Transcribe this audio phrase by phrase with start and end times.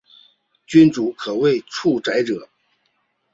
[0.65, 2.49] 君主可为独裁者。